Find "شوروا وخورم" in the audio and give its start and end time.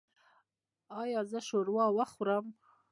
1.47-2.45